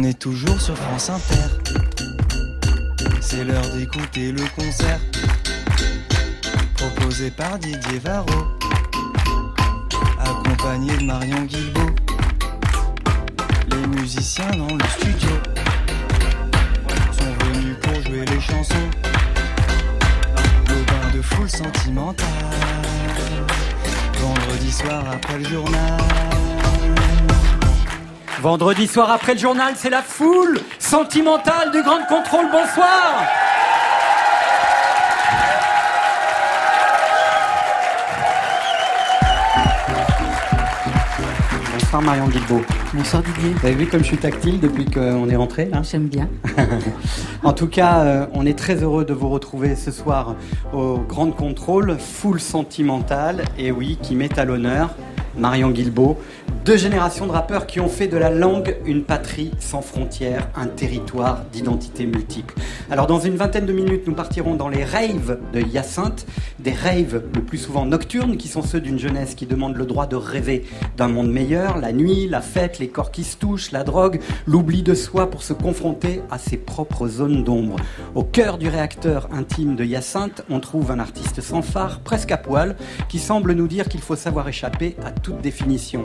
[0.00, 1.74] On est toujours sur France Inter.
[3.20, 4.98] C'est l'heure d'écouter le concert
[6.72, 8.46] proposé par Didier Varro,
[10.18, 11.94] accompagné de Marion Guilbault.
[13.70, 15.36] Les musiciens dans le studio
[17.12, 18.90] sont venus pour jouer les chansons.
[20.66, 22.26] Le bain de foule sentimentale.
[24.18, 26.49] Vendredi soir après le journal.
[28.40, 32.46] Vendredi soir après le journal, c'est la foule sentimentale du Grand Contrôle.
[32.50, 33.22] Bonsoir
[41.74, 42.62] Bonsoir Marion Guilbault.
[42.94, 43.50] Bonsoir Didier.
[43.50, 46.30] Vous avez vu comme je suis tactile depuis qu'on est rentré là J'aime bien.
[47.42, 50.34] En tout cas, euh, on est très heureux de vous retrouver ce soir
[50.74, 54.90] au Grand Contrôle, foule sentimentale, et oui, qui met à l'honneur
[55.38, 56.18] Marion Guilbault,
[56.70, 60.68] deux générations de rappeurs qui ont fait de la langue une patrie sans frontières, un
[60.68, 62.54] territoire d'identité multiple.
[62.92, 66.26] Alors dans une vingtaine de minutes, nous partirons dans les raves de Hyacinthe,
[66.60, 70.06] des raves le plus souvent nocturnes, qui sont ceux d'une jeunesse qui demande le droit
[70.06, 70.64] de rêver
[70.96, 74.84] d'un monde meilleur, la nuit, la fête, les corps qui se touchent, la drogue, l'oubli
[74.84, 77.78] de soi pour se confronter à ses propres zones d'ombre.
[78.14, 82.36] Au cœur du réacteur intime de Hyacinthe, on trouve un artiste sans phare, presque à
[82.36, 82.76] poil,
[83.08, 86.02] qui semble nous dire qu'il faut savoir échapper à toute définition.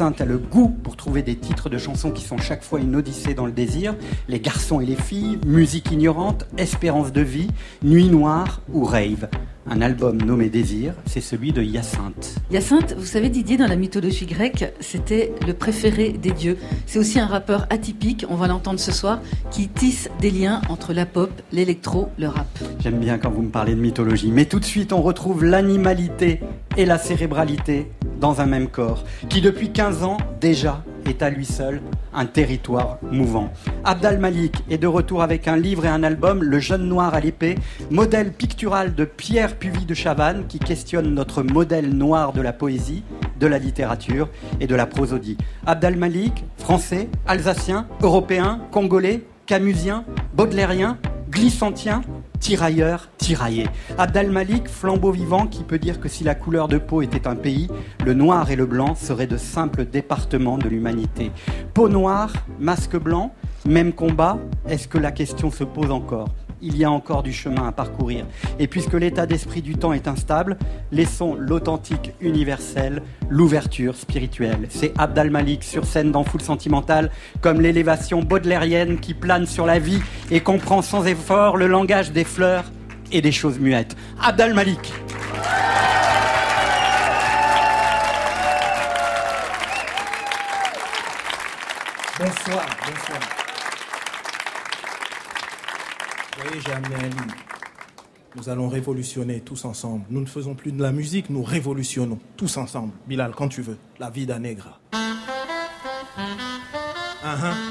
[0.00, 3.34] A le goût pour trouver des titres de chansons qui sont chaque fois une odyssée
[3.34, 3.94] dans le désir.
[4.28, 7.48] Les garçons et les filles, musique ignorante, espérance de vie,
[7.82, 9.28] nuit noire ou rave.
[9.68, 12.36] Un album nommé Désir, c'est celui de Hyacinthe.
[12.50, 16.56] Hyacinthe, vous savez Didier, dans la mythologie grecque, c'était le préféré des dieux.
[16.86, 20.94] C'est aussi un rappeur atypique, on va l'entendre ce soir, qui tisse des liens entre
[20.94, 22.48] la pop, l'électro, le rap.
[22.80, 26.40] J'aime bien quand vous me parlez de mythologie, mais tout de suite on retrouve l'animalité
[26.76, 31.44] et la cérébralité dans un même corps, qui depuis 15 ans déjà est à lui
[31.44, 31.80] seul
[32.14, 33.52] un territoire mouvant.
[33.84, 37.20] Abdal Malik est de retour avec un livre et un album, Le Jeune Noir à
[37.20, 37.56] l'épée,
[37.90, 43.02] modèle pictural de Pierre Puvis de Chavannes, qui questionne notre modèle noir de la poésie,
[43.38, 44.28] de la littérature
[44.60, 45.36] et de la prosodie.
[45.66, 50.98] Abdal Malik, français, alsacien, européen, congolais, camusien, baudelairien,
[51.30, 52.02] glissantien,
[52.40, 53.68] tirailleur, tiraillé.
[53.98, 57.36] Abdal Malik, flambeau vivant qui peut dire que si la couleur de peau était un
[57.36, 57.68] pays,
[58.04, 61.30] le noir et le blanc seraient de simples départements de l'humanité.
[61.74, 63.32] Peau noire, masque blanc,
[63.66, 66.30] même combat, est-ce que la question se pose encore?
[66.62, 68.26] Il y a encore du chemin à parcourir.
[68.58, 70.56] Et puisque l'état d'esprit du temps est instable,
[70.92, 74.66] laissons l'authentique universel, l'ouverture spirituelle.
[74.68, 77.10] C'est Abdal Malik sur scène dans Foule Sentimentale,
[77.40, 80.00] comme l'élévation baudelairienne qui plane sur la vie
[80.30, 82.64] et comprend sans effort le langage des fleurs
[83.12, 83.96] et des choses muettes.
[84.22, 84.92] Abdal Malik.
[92.18, 93.20] Bonsoir, bonsoir.
[96.29, 96.29] Vous
[98.36, 100.04] Nous allons révolutionner tous ensemble.
[100.10, 102.92] Nous ne faisons plus de la musique, nous révolutionnons tous ensemble.
[103.06, 103.78] Bilal, quand tu veux.
[103.98, 104.80] La vida negra.
[107.22, 107.52] Uh-huh.
[107.52, 107.69] Mira,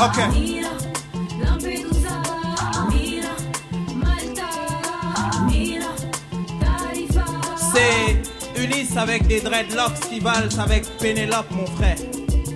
[0.00, 0.14] Ok.
[7.72, 11.96] C'est Ulysse avec des dreadlocks qui valsent avec Pénélope, mon frère.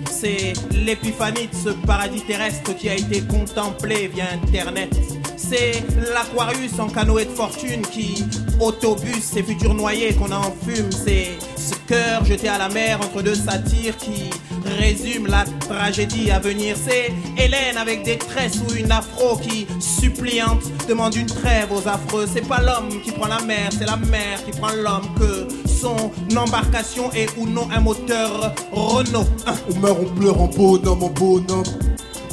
[0.09, 4.95] C'est l'épiphanie de ce paradis terrestre qui a été contemplé via Internet.
[5.35, 5.83] C'est
[6.13, 8.23] l'Aquarius en canoë de fortune qui
[8.61, 10.91] autobus ses futurs noyés qu'on en fume.
[10.91, 14.29] C'est ce cœur jeté à la mer entre deux satires qui
[14.77, 16.75] résume la tragédie à venir.
[16.75, 22.27] C'est Hélène avec des tresses ou une afro qui, suppliante, demande une trêve aux affreux.
[22.31, 25.07] C'est pas l'homme qui prend la mer, c'est la mer qui prend l'homme.
[25.19, 29.27] Que son embarcation est ou non un moteur Renault.
[29.45, 29.53] Hein.
[29.69, 31.63] On meurt, on pleure en bonhomme, en bonhomme.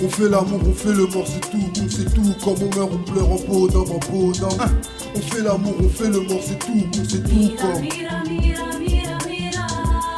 [0.03, 2.35] On fait l'amour, on fait le mort, c'est tout, on sait tout.
[2.43, 4.59] Comme on meurt, on pleure en bonhomme, en bonhomme.
[5.15, 7.51] On fait l'amour, on fait le mort, c'est tout, on sait tout.
[7.61, 7.85] Comme.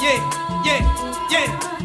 [0.03, 0.19] Yeah,
[0.65, 0.81] yeah,
[1.31, 1.82] yeah.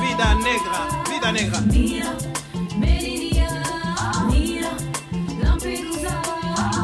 [0.00, 0.78] Vida negra,
[1.10, 1.60] vida negra.
[1.60, 2.12] Mira,
[2.78, 3.48] Meridia.
[4.30, 4.70] Mira,
[5.42, 6.14] Lampedusa.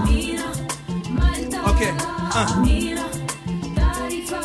[0.05, 0.49] Mira,
[1.11, 1.59] Malta.
[1.71, 1.83] Ok.
[2.65, 3.05] Mira,
[3.77, 4.41] Tarifa.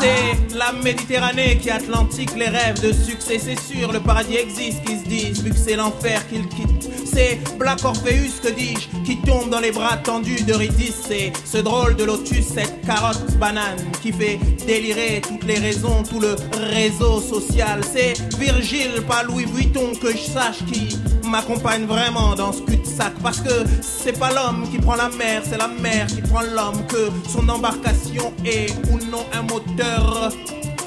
[0.00, 4.98] C'est la Méditerranée qui atlantique les rêves de succès, c'est sûr, le paradis existe, qui
[4.98, 6.73] se disent, vu que c'est l'enfer qu'ils quittent.
[7.14, 11.02] C'est Black Orpheus, que dis-je, qui tombe dans les bras tendus d'Eurydice.
[11.08, 16.18] C'est ce drôle de lotus, cette carotte banane qui fait délirer toutes les raisons, tout
[16.18, 16.34] le
[16.72, 17.82] réseau social.
[17.84, 23.12] C'est Virgile, pas Louis Vuitton, que je sache qui m'accompagne vraiment dans ce cul-de-sac.
[23.22, 26.84] Parce que c'est pas l'homme qui prend la mer, c'est la mer qui prend l'homme.
[26.88, 30.32] Que son embarcation est ou non un moteur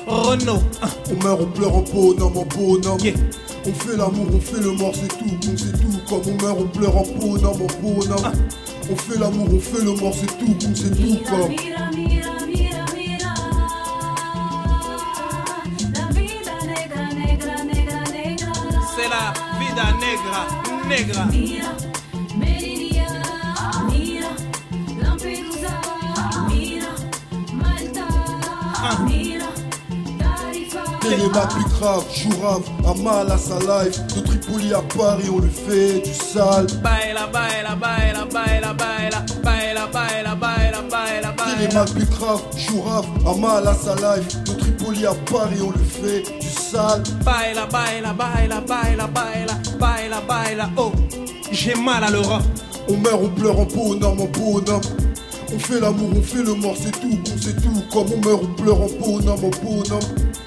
[0.06, 0.64] Renault.
[1.10, 3.00] On meurt, on pleure en bonhomme, en bonhomme.
[3.00, 3.16] Yeah.
[3.68, 6.00] On fait l'amour, on fait le mort, c'est tout, on sait tout.
[6.08, 8.32] Comme on meurt, on pleure en bonhomme, en bonhomme.
[8.90, 11.02] On fait l'amour, on fait le mort, c'est tout, on sait tout.
[11.02, 13.34] Mira, Comme mira, mira, mira, mira.
[15.94, 18.54] La vida negra, negra, negra, negra.
[18.96, 20.48] C'est la vida negra,
[20.88, 21.97] negra.
[31.08, 33.98] Plus grave, Jourave, Amal à sa life.
[34.08, 36.68] De Tripoli à Paris, on lui fait du sale.
[36.84, 41.86] Baila, baila, baila, baila, baila, baila, baila, baila, baila, baila.
[41.86, 44.44] plus grave, Jourave, Amal à sa life.
[44.44, 47.04] De Tripoli à Paris, on lui fait du sale.
[47.24, 50.70] Baila, baila, baila, baila, baila, baila, baila.
[50.76, 50.92] Oh,
[51.52, 52.44] j'ai mal à l'Europe.
[52.90, 54.82] On meurt, on pleure en bonhomme, en bonhomme.
[55.54, 57.84] On fait l'amour, on fait le mort, c'est tout, on sait tout.
[57.94, 60.00] Comme on meurt, on pleure en bonhomme, en bonhomme.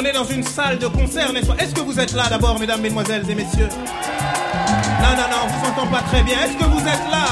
[0.00, 1.56] on est dans une salle de concert, n'est-ce pas?
[1.56, 3.68] Est-ce que vous êtes là d'abord, mesdames, mesdemoiselles et messieurs?
[3.68, 6.38] Non, non, non, on vous entend pas très bien.
[6.42, 7.26] Est-ce que vous êtes là?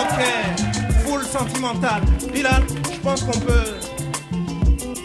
[0.00, 2.02] Ok, full sentimental.
[2.32, 3.74] Bilal, je pense qu'on peut.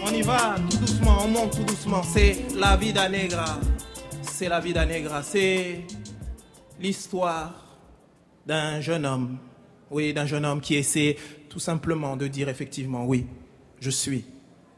[0.05, 2.01] On y va tout doucement, on monte tout doucement.
[2.01, 3.59] C'est la vida negra.
[4.21, 5.21] C'est la vida negra.
[5.21, 5.83] C'est
[6.79, 7.65] l'histoire
[8.45, 9.37] d'un jeune homme.
[9.91, 11.17] Oui, d'un jeune homme qui essaie
[11.49, 13.27] tout simplement de dire effectivement, oui,
[13.81, 14.25] je suis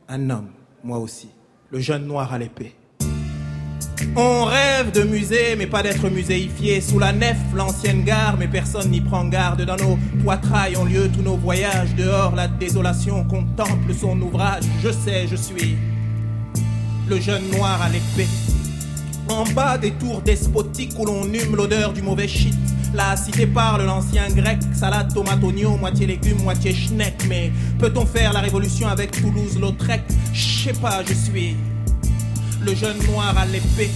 [0.07, 0.49] un homme,
[0.83, 1.29] moi aussi,
[1.71, 2.75] le jeune noir à l'épée.
[4.15, 6.81] On rêve de musée, mais pas d'être muséifié.
[6.81, 9.61] Sous la nef, l'ancienne gare, mais personne n'y prend garde.
[9.63, 11.93] Dans nos poitrails ont lieu tous nos voyages.
[11.95, 14.63] Dehors, la désolation contemple son ouvrage.
[14.81, 15.77] Je sais, je suis
[17.09, 18.29] le jeune noir à l'épée.
[19.27, 22.55] En bas des tours despotiques où l'on hume l'odeur du mauvais shit.
[22.93, 27.25] La cité parle l'ancien grec, salade, tomate, oignon, moitié légumes, moitié schneck.
[27.27, 30.01] Mais peut-on faire la révolution avec Toulouse-Lautrec
[30.33, 31.55] Je sais pas, je suis
[32.61, 33.91] le jeune noir à l'épée.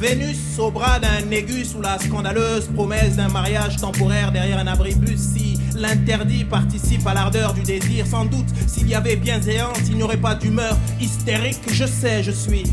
[0.00, 5.20] Vénus au bras d'un aigu sous la scandaleuse promesse d'un mariage temporaire derrière un abribus.
[5.20, 10.02] Si l'interdit participe à l'ardeur du désir, sans doute s'il y avait bienséance, il n'y
[10.02, 11.60] aurait pas d'humeur hystérique.
[11.72, 12.64] Je sais, je suis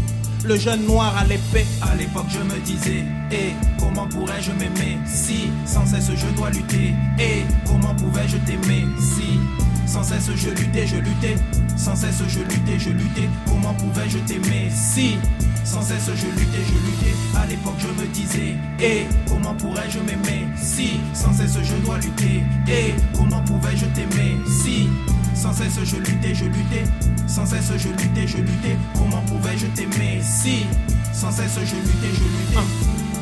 [0.45, 1.65] le jeune noir à l'épée.
[1.81, 6.93] À l'époque, je me disais, et comment pourrais-je m'aimer si sans cesse je dois lutter?
[7.19, 9.39] Et comment pouvais-je t'aimer si
[9.85, 11.35] sans cesse je luttais, je luttais?
[11.77, 13.29] Sans cesse je luttais, je luttais.
[13.47, 15.17] Comment pouvais-je t'aimer si
[15.63, 17.15] sans cesse je luttais, je luttais.
[17.37, 20.99] À l'époque, je me disais, et comment pourrais-je m'aimer si?
[21.13, 22.43] Sans cesse je dois lutter.
[22.67, 24.89] Et comment pouvais-je t'aimer si?
[25.35, 26.83] Sans cesse je luttais, je luttais.
[27.27, 28.77] Sans cesse je luttais, je luttais.
[28.93, 30.65] Comment pouvais-je t'aimer si?
[31.13, 32.59] Sans cesse je luttais, je luttais.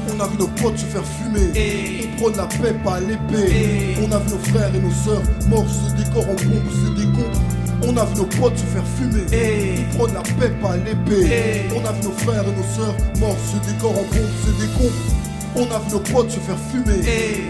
[0.10, 1.52] On a vu nos potes se faire fumer.
[1.54, 3.52] Et- On prône la paix, pas l'épée.
[3.52, 6.90] Et- On a vu nos frères et nos sœurs morts, se décor en bombe, se
[7.02, 7.38] décompte.
[7.90, 9.24] On a vu nos potes se faire fumer.
[9.32, 11.66] Et- On prône la paix, pas l'épée.
[11.76, 14.94] On a vu nos frères et nos sœurs morts, se décor en bombe, se décompte.
[15.56, 17.02] On a vu nos potes se faire fumer.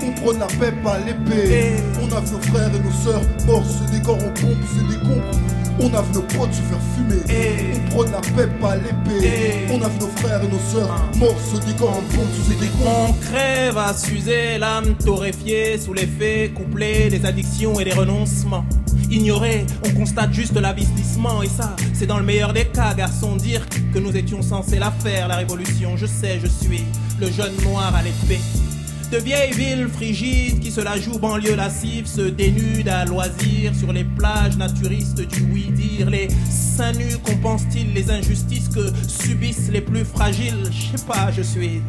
[0.06, 1.78] On prône la paix, pas l'épée.
[2.02, 5.40] On a vu nos frères et nos sœurs morts, se décor en bombe, se décompte.
[5.80, 7.22] On a vu nos potes se faire fumer.
[7.34, 9.26] Et- On prône la paix, pas l'épée.
[9.26, 12.50] Et- On a vu nos frères et nos sœurs morts, se décor en bombe, se
[12.50, 12.82] décompte.
[12.86, 18.66] On crève à s'user, l'âme torréfiée sous l'effet couplé des addictions et des renoncements.
[19.10, 23.62] Ignoré, on constate juste l'avilissement et ça, c'est dans le meilleur des cas, garçon, dire
[23.94, 25.96] que nous étions censés la faire, la révolution.
[25.96, 26.84] Je sais, je suis
[27.20, 28.42] le jeune noir à l'épée.
[29.12, 33.94] De vieilles villes frigides qui se la jouent banlieue lascive se dénudent à loisir sur
[33.94, 36.10] les plages naturistes du oui-dire.
[36.10, 40.70] Les seins nus compensent-ils les injustices que subissent les plus fragiles?
[40.72, 41.82] Je sais pas, je suis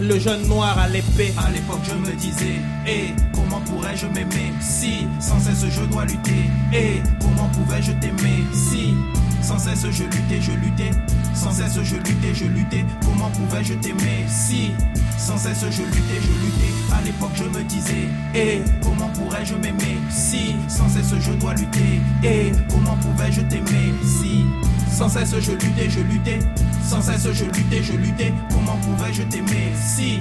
[0.00, 1.32] le jeune noir à l'épée.
[1.38, 4.52] À l'époque je me disais, et comment pourrais-je m'aimer?
[4.60, 8.44] Si sans cesse je dois lutter Et comment pouvais-je t'aimer?
[8.52, 8.92] Si
[9.40, 10.90] sans cesse je luttais, je luttais.
[11.34, 12.84] Sans cesse je luttais, je luttais.
[13.02, 14.26] Comment pouvais-je t'aimer?
[14.28, 14.70] Si
[15.18, 16.72] sans cesse je luttais, je luttais.
[16.92, 22.00] À l'époque je me disais, et comment pourrais-je m'aimer si sans cesse je dois lutter?
[22.22, 24.44] Et comment pouvais-je t'aimer si
[24.92, 26.38] sans cesse je luttais, je luttais?
[26.82, 28.32] Sans cesse je luttais, je luttais.
[28.50, 30.20] Comment pouvais-je t'aimer si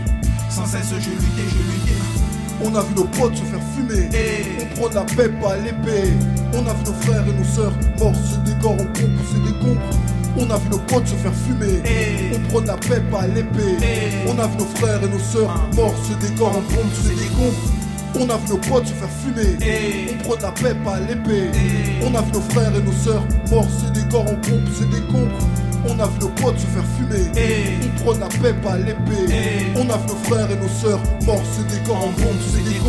[0.50, 2.02] sans cesse je luttais, je luttais?
[2.62, 4.10] On a vu nos potes se faire fumer.
[4.16, 6.14] Et On prend la pep à l'épée.
[6.54, 8.14] On a vu nos frères et nos sœurs morts
[8.46, 10.23] décorent, on pompe, c'est des comptes.
[10.38, 11.82] On a vu nos potes se faire fumer.
[11.86, 13.78] Et- On prend la pep à l'épée.
[14.28, 17.24] On a vu nos frères et nos sœurs morts se décorent, on pompe, c'est des.
[18.16, 19.58] On a vu nos potes se faire fumer.
[19.66, 21.50] Et- On prend la pep à l'épée.
[21.54, 24.90] Et- On a vu nos frères et nos sœurs morts se décorent, on pompe, c'est
[24.90, 25.42] des comptes.
[25.86, 27.30] On a vu nos potes se faire fumer.
[27.84, 29.72] On prend la pep à l'épée.
[29.76, 32.80] On a vu nos frères et nos sœurs morts se décorent, on pompe, c'est des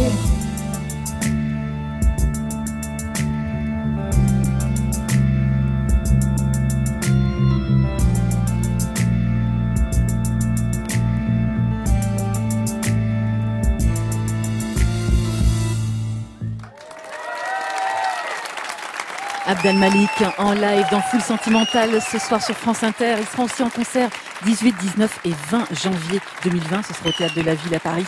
[19.46, 23.16] Abdel Malik en live dans Full Sentimental ce soir sur France Inter.
[23.18, 24.08] Il sera aussi en concert
[24.46, 26.82] 18, 19 et 20 janvier 2020.
[26.82, 28.06] Ce sera au Théâtre de la Ville à Paris.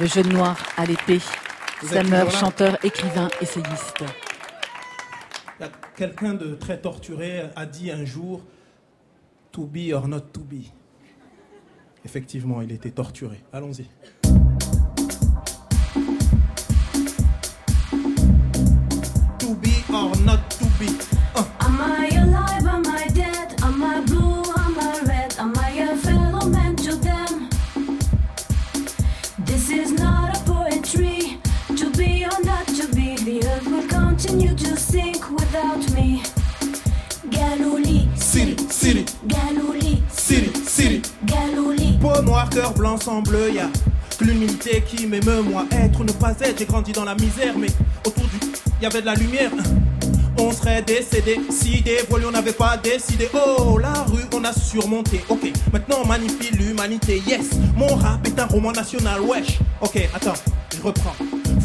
[0.00, 1.20] Le jeune noir à l'épée.
[1.92, 4.04] Là chanteur, écrivain, essayiste.
[5.94, 8.42] Quelqu'un de très torturé a dit un jour
[9.52, 10.64] To be or not to be.
[12.04, 13.40] Effectivement, il était torturé.
[13.52, 13.86] Allons-y.
[42.74, 43.68] Blanc, sang bleu, y a
[44.18, 45.66] que l'humilité qui m'émeut, moi.
[45.70, 47.68] Être ou ne pas être, j'ai grandi dans la misère, mais
[48.06, 48.38] autour du.
[48.80, 49.50] y avait de la lumière.
[50.38, 53.28] On serait décédé si des on n'avait pas décidé.
[53.34, 55.22] Oh, la rue, on a surmonté.
[55.28, 57.22] Ok, maintenant on magnifie l'humanité.
[57.26, 59.20] Yes, mon rap est un roman national.
[59.20, 59.58] Wesh.
[59.82, 60.34] Ok, attends,
[60.74, 61.14] je reprends.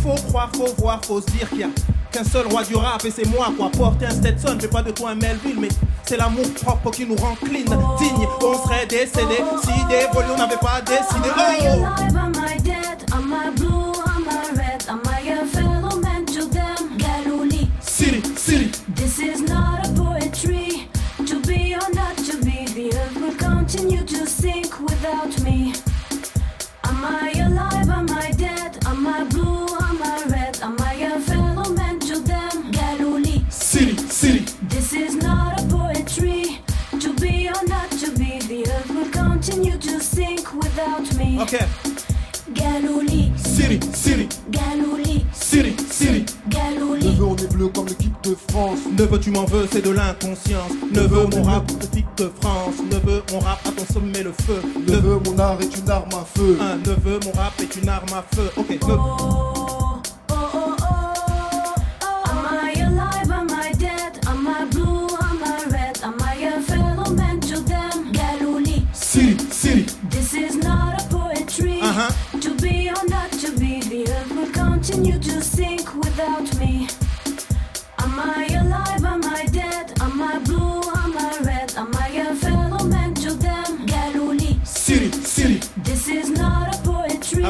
[0.04, 1.70] Faut croire, faut voir, faut se dire qu'il y a
[2.12, 3.70] qu'un seul roi du rap et c'est moi quoi.
[3.72, 5.70] Porter un Stetson, j'ai pas de toi un Melville, mais
[6.06, 7.66] c'est l'amour propre qui nous rend clean,
[7.98, 8.28] digne.
[8.42, 11.30] On serait décédé si des volets on n'avait pas décidé.
[11.38, 12.41] Oh!
[41.42, 41.60] Without me.
[41.60, 41.68] Ok.
[42.54, 46.26] Galouli, City, city, Galouli, city, city.
[46.50, 47.06] Galouli.
[47.06, 48.80] Neveu, on est bleu comme l'équipe de France.
[48.98, 50.72] Neveu, tu m'en veux, c'est de l'inconscience.
[50.92, 52.76] Neveu, mon rap, petite de France.
[52.92, 54.62] Neveu, mon rap a ton sommet le feu.
[54.86, 56.58] Neveu, Neveu, mon art est une arme à feu.
[56.60, 58.52] un neveu, mon rap est une arme à feu.
[58.58, 59.91] Ok, neveu.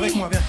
[0.01, 0.40] Avec moi, viens.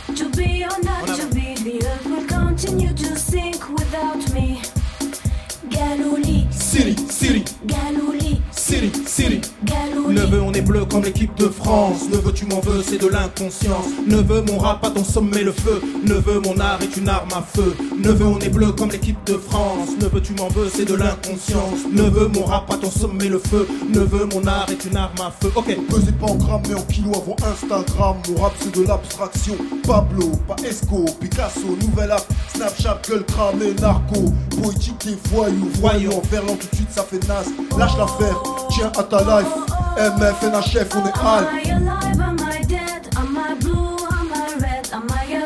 [10.72, 12.08] Bleu comme l'équipe de France.
[12.10, 13.86] Neveu, tu m'en veux, c'est de l'inconscience.
[14.06, 15.82] Neveu, mon rap a ton sommet le feu.
[16.06, 17.74] Neveu, mon art est une arme à feu.
[17.98, 19.90] Neveu, on est bleu comme l'équipe de France.
[20.00, 21.80] Neveu, tu m'en veux, c'est de l'inconscience.
[21.92, 23.68] Neveu, mon rap a ton sommet le feu.
[23.92, 25.52] Neveu, mon art est une arme à feu.
[25.54, 29.56] Ok, Pesez pas en grammes mais en kilos avant Instagram Mon rap c'est de l'abstraction
[29.86, 32.24] Pablo, pas Esco, Picasso, nouvelle app
[32.54, 37.50] Snapchat, gueule cramée, narco Poétique des voyous, voyons Verlan tout de suite ça fait naze
[37.78, 42.20] Lâche l'affaire, tiens à ta life MF, NHF, on est Am I alive?
[42.20, 43.08] Am I dead?
[43.16, 43.98] Am I blue?
[44.08, 44.88] Am I red?
[44.92, 45.41] Am I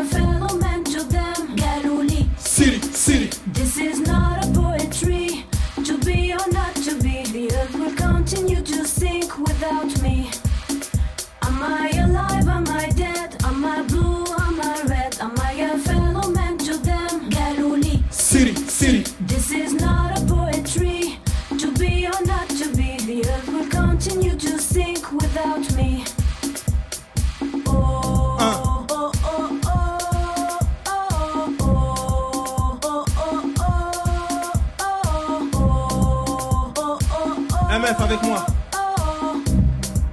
[37.87, 38.45] avec moi.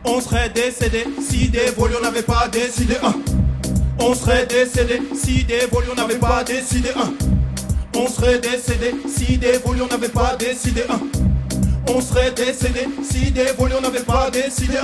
[0.05, 2.97] On serait décédé si des volets on n'avait pas décidé.
[3.99, 6.89] On serait décédé si des volets on n'avait pas décidé.
[7.95, 10.83] On serait décédé si des volets on n'avait pas décidé.
[11.87, 14.77] On serait décédé si des volets on n'avait pas décidé.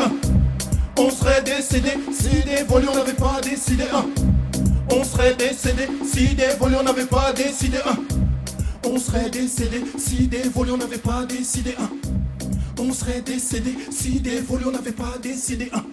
[0.97, 3.85] On serait décédé si des volets on n'avait pas décidé.
[4.91, 7.77] On serait décédé si des volets on n'avait pas décidé.
[8.83, 11.75] On serait décédé si des volets on n'avait pas décidé.
[12.79, 15.83] On serait décédé si des volions n'avaient pas décidé un.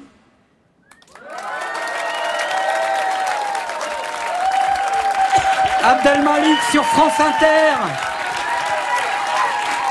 [5.85, 7.75] Abdelmalik sur France Inter.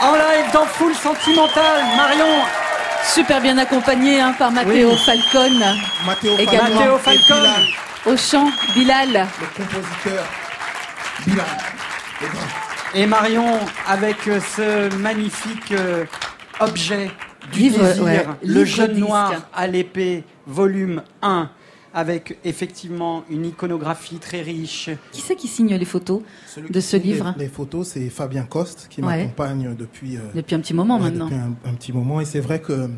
[0.02, 1.84] En live dans Full Sentimental.
[1.98, 2.44] Marion,
[3.04, 4.98] Super bien accompagné hein, par Matteo Oui.
[5.06, 5.60] Falcon.
[6.06, 6.46] Matteo et
[7.00, 7.50] Falcon.
[8.06, 9.28] Au chant, Bilal.
[9.42, 10.26] le compositeur.
[11.26, 11.46] Bilal,
[12.94, 16.06] et Marion avec euh, ce magnifique euh,
[16.60, 17.10] objet
[17.52, 21.50] du Livre, désir, ouais, le jeune noir à l'épée, volume 1,
[21.94, 24.90] avec effectivement une iconographie très riche.
[25.12, 28.44] Qui c'est qui signe les photos Celui de ce livre les, les photos, c'est Fabien
[28.44, 29.18] Coste qui Ouais.
[29.24, 32.20] m'accompagne depuis, euh, depuis un petit moment ouais, maintenant depuis un, un petit moment.
[32.20, 32.90] Et c'est vrai que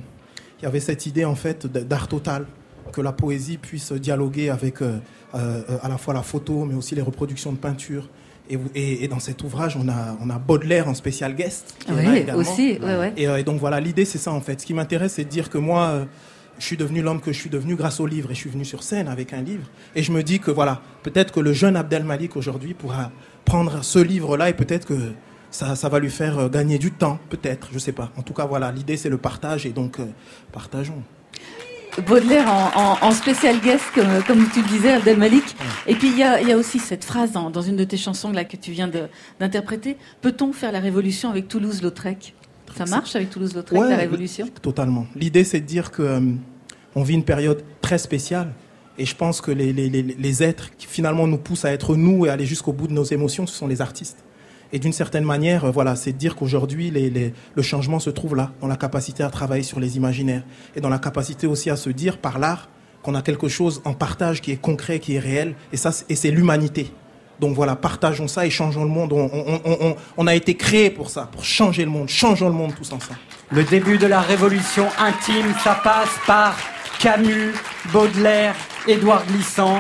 [0.60, 2.48] il y avait cette idée en fait d'art total,
[2.92, 4.98] que la poésie puisse dialoguer avec euh,
[5.36, 8.10] euh, à la fois la photo, mais aussi les reproductions de peinture.
[8.50, 11.76] Et, vous- et- et dans cet ouvrage, on a, on a Baudelaire en spécial guest.
[11.90, 11.96] Oui,
[12.36, 12.78] aussi.
[12.82, 13.14] Ouais, ouais.
[13.18, 14.62] Et, euh, et donc voilà, l'idée c'est ça en fait.
[14.62, 16.06] Ce qui m'intéresse, c'est de dire que moi, euh,
[16.60, 18.66] je suis devenu l'homme que je suis devenu grâce au livre et je suis venu
[18.66, 19.68] sur scène avec un livre.
[19.96, 23.12] Et je me dis que voilà, peut-être que le jeune Abdel Malik aujourd'hui pourra
[23.46, 25.12] prendre ce livre-là et peut-être que
[25.52, 28.12] ça, ça va lui faire euh, gagner du temps, peut-être, je sais pas.
[28.18, 30.06] En tout cas, voilà, l'idée c'est le partage et donc euh,
[30.52, 31.04] partageons.
[32.06, 35.56] Baudelaire en, en- en spécial guest, comme, comme tu le disais, Abdel Malik.
[35.88, 37.98] Et puis il y a, y a aussi cette phrase dans, dans une de tes
[37.98, 38.90] chansons là que tu viens
[39.40, 39.98] d'interpréter.
[40.22, 42.36] Peut-on faire la révolution avec Toulouse-Lautrec?
[42.78, 44.48] Ça marche avec Toulouse-Lautrec, Ouais, la révolution?
[44.62, 45.08] Totalement.
[45.16, 46.20] L'idée, c'est de dire que euh,
[46.96, 48.54] on vit une période très spéciale.
[49.00, 51.96] Et je pense que les, les- les- les êtres qui finalement nous poussent à être
[51.96, 54.18] nous et à aller jusqu'au bout de nos émotions, ce sont les artistes.
[54.74, 58.10] Et d'une certaine manière, euh, voilà, c'est de dire qu'aujourd'hui, les- les- le changement se
[58.10, 60.44] trouve là, dans la capacité à travailler sur les imaginaires
[60.76, 62.70] et dans la capacité aussi à se dire par l'art
[63.04, 65.56] qu'on a quelque chose en partage qui est concret, qui est réel.
[65.72, 66.92] Et ça, c'est- et c'est l'humanité.
[67.40, 69.14] Donc voilà, partageons ça et changeons le monde.
[69.14, 72.10] On, on- on- on- on a été créé pour ça, pour changer le monde.
[72.10, 73.20] Changeons le monde tous ensemble.
[73.52, 76.58] Le début de la révolution intime, ça passe par
[77.00, 77.54] Camus,
[77.94, 78.56] Baudelaire,
[78.88, 79.78] Édouard Glissant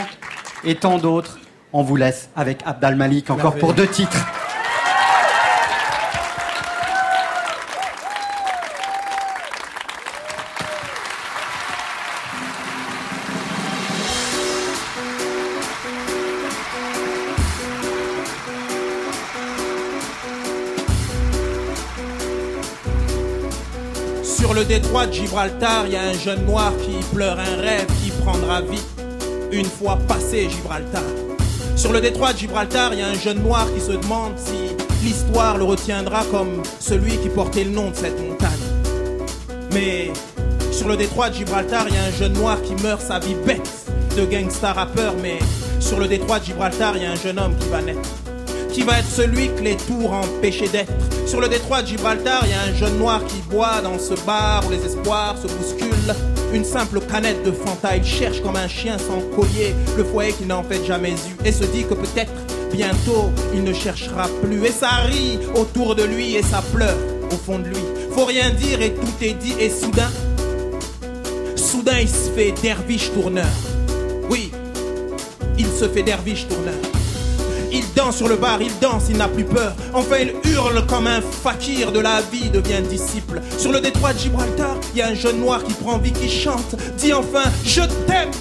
[0.63, 1.39] et tant d'autres.
[1.73, 4.23] On vous laisse avec Abdal Malik encore pour deux titres.
[24.58, 28.10] Le détroit de Gibraltar, il y a un jeune noir qui pleure un rêve qui
[28.10, 28.82] prendra vie
[29.52, 31.04] une fois passé Gibraltar.
[31.76, 34.76] Sur le détroit de Gibraltar, il y a un jeune noir qui se demande si
[35.04, 38.50] l'histoire le retiendra comme celui qui portait le nom de cette montagne.
[39.74, 40.12] Mais
[40.72, 43.36] sur le détroit de Gibraltar, il y a un jeune noir qui meurt sa vie
[43.46, 43.86] bête
[44.17, 45.13] de gangsta rappeur.
[45.22, 45.38] Mais
[45.80, 48.10] sur le détroit de Gibraltar, il y a un jeune homme qui va naître
[48.78, 50.93] qui va être celui que les tours empêchaient d'être.
[51.28, 54.13] Sur le détroit de Gibraltar, il y a un jeune noir qui boit dans ce
[54.26, 56.16] bar où les espoirs se bousculent.
[56.54, 60.48] Une simple canette de Fanta, il cherche comme un chien sans collier le foyer qu'il
[60.48, 62.32] n'a en fait jamais eu et se dit que peut-être
[62.72, 64.66] bientôt il ne cherchera plus.
[64.66, 66.98] Et ça rit autour de lui et ça pleure
[67.30, 67.84] au fond de lui.
[68.12, 70.10] Faut rien dire et tout est dit et soudain,
[71.58, 73.46] soudain il se fait derviche tourneur.
[74.30, 74.50] Oui,
[75.60, 76.87] il se fait derviche tourneur.
[77.72, 79.76] Il danse sur le bar, il danse, il n'a plus peur.
[79.94, 83.42] Enfin, il hurle comme un fakir de la vie, devient disciple.
[83.58, 86.30] Sur le détroit de Gibraltar, il y a un jeune noir qui prend vie, qui
[86.30, 88.32] chante, dit enfin Je t'aime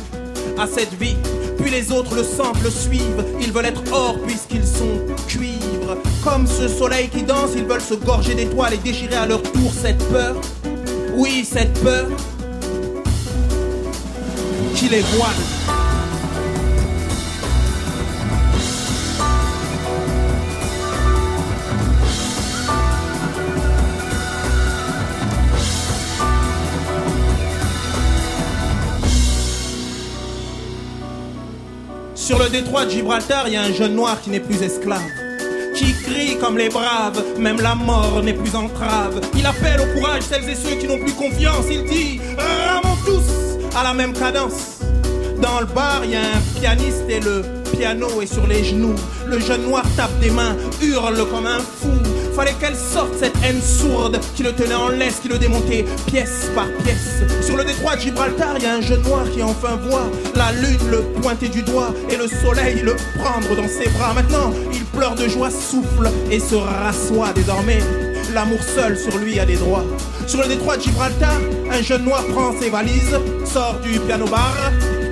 [0.58, 1.16] à cette vie.
[1.58, 3.24] Puis les autres le sentent, le suivent.
[3.40, 5.96] Ils veulent être or puisqu'ils sont cuivre.
[6.22, 9.72] Comme ce soleil qui danse, ils veulent se gorger d'étoiles et déchirer à leur tour
[9.72, 10.36] cette peur.
[11.14, 12.06] Oui, cette peur
[14.74, 15.55] qui les voile.
[32.26, 35.00] Sur le détroit de Gibraltar, il y a un jeune noir qui n'est plus esclave,
[35.76, 39.20] qui crie comme les braves, même la mort n'est plus entrave.
[39.36, 41.66] Il appelle au courage celles et ceux qui n'ont plus confiance.
[41.70, 44.80] Il dit ramons tous à la même cadence.
[45.40, 47.44] Dans le bar, il y a un pianiste et le
[47.78, 48.96] piano est sur les genoux.
[49.28, 52.05] Le jeune noir tape des mains, hurle comme un fou.
[52.36, 56.50] Fallait qu'elle sorte cette haine sourde qui le tenait en laisse, qui le démontait pièce
[56.54, 57.22] par pièce.
[57.40, 60.52] Sur le détroit de Gibraltar, il y a un jeune noir qui enfin voit la
[60.52, 64.12] lune le pointer du doigt et le soleil le prendre dans ses bras.
[64.12, 67.78] Maintenant, il pleure de joie, souffle et se rassoit désormais.
[68.34, 69.86] L'amour seul sur lui a des droits.
[70.26, 71.40] Sur le détroit de Gibraltar,
[71.72, 74.54] un jeune noir prend ses valises, sort du piano bar,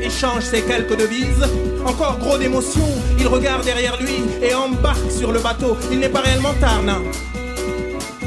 [0.02, 1.48] échange ses quelques devises.
[1.84, 2.86] Encore gros d'émotion,
[3.18, 5.76] il regarde derrière lui et embarque sur le bateau.
[5.92, 6.80] Il n'est pas réellement tard.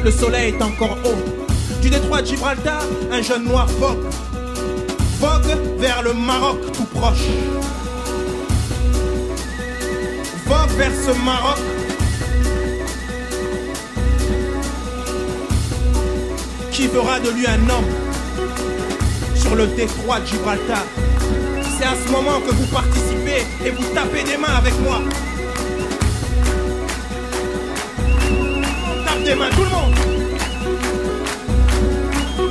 [0.03, 1.81] Le soleil est encore haut.
[1.81, 4.05] Du détroit de Gibraltar, un jeune noir vogue.
[5.19, 7.27] Vogue vers le Maroc tout proche.
[10.45, 11.57] Vogue vers ce Maroc
[16.71, 17.85] qui fera de lui un homme
[19.35, 20.83] sur le détroit de Gibraltar.
[21.77, 24.99] C'est à ce moment que vous participez et vous tapez des mains avec moi.
[29.05, 29.93] Tape des mains, tout le monde.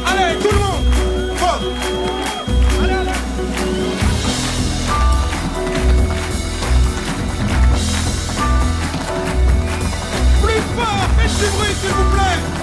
[0.07, 0.85] Allez, tout le monde.
[2.85, 3.11] Allez.
[10.43, 12.56] Plus fort, faites du bruit s'il vous plaît.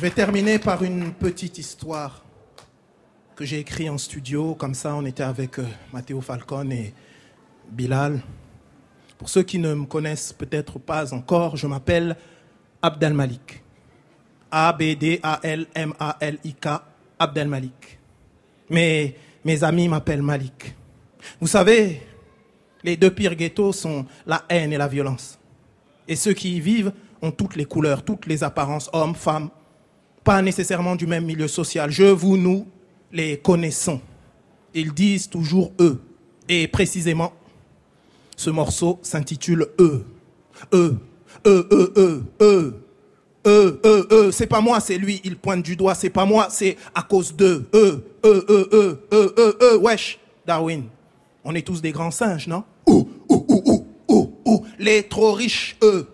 [0.00, 2.24] Je vais terminer par une petite histoire
[3.36, 4.54] que j'ai écrite en studio.
[4.54, 6.94] Comme ça, on était avec euh, Matteo Falcone et
[7.70, 8.22] Bilal.
[9.18, 12.16] Pour ceux qui ne me connaissent peut-être pas encore, je m'appelle
[12.80, 13.62] Abdel Malik.
[14.50, 15.08] A-B-D-A-L-M-A-L-I-K,
[17.18, 17.98] Abdel Malik.
[18.70, 20.74] Mais mes amis m'appellent Malik.
[21.42, 22.00] Vous savez,
[22.82, 25.38] les deux pires ghettos sont la haine et la violence.
[26.08, 29.50] Et ceux qui y vivent ont toutes les couleurs, toutes les apparences, hommes, femmes,
[30.30, 31.90] pas nécessairement du même milieu social.
[31.90, 32.64] Je, vous, nous,
[33.10, 34.00] les connaissons.
[34.74, 36.00] Ils disent toujours eux.
[36.48, 37.32] Et précisément,
[38.36, 40.06] ce morceau s'intitule Eux.
[40.72, 40.96] Eux,
[41.48, 42.74] eux, eux, eux, eux.
[43.44, 46.46] Eux, eux, eux, c'est pas moi, c'est lui, il pointe du doigt, c'est pas moi,
[46.48, 47.68] c'est à cause d'eux.
[47.74, 50.84] Eux, eux, eux, eux, eux, eux, eux, wesh, Darwin.
[51.42, 54.64] On est tous des grands singes, non Ouh, ouh, ouh, ouh, ouh, ouh.
[54.78, 56.06] Les trop riches, eux,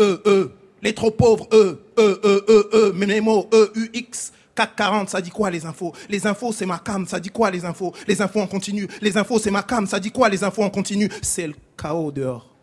[0.00, 0.52] eux, eux.
[0.82, 3.20] Les trop pauvres, eux, eux, eux, eux, eux.
[3.20, 5.92] Mots, eux, UX, CAC 40, ça dit quoi les infos?
[6.08, 7.94] Les infos, c'est ma cam, ça dit quoi les infos?
[8.06, 8.88] Les infos en continu.
[9.00, 12.10] Les infos, c'est ma cam, ça dit quoi les infos en continu C'est le chaos
[12.10, 12.54] dehors.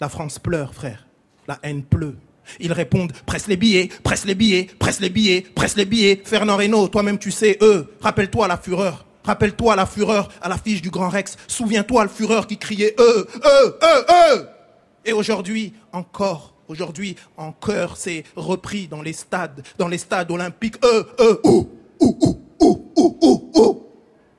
[0.00, 1.06] La France pleure, frère.
[1.48, 2.16] La haine pleut.
[2.60, 6.22] Ils répondent presse les billets, presse les billets, presse les billets, presse les billets.
[6.24, 9.06] Fernand Reynaud, toi-même tu sais, eux, rappelle-toi la fureur.
[9.24, 11.36] Rappelle-toi la fureur à l'affiche du Grand Rex.
[11.46, 14.48] Souviens-toi le fureur qui criait eux, eux, eux, eux.
[15.04, 20.76] Et aujourd'hui, encore, aujourd'hui, en chœur, c'est repris dans les stades, dans les stades olympiques.
[20.84, 21.68] Ouh, ouh,
[22.00, 23.86] ouh, ouh, ouh, ouh.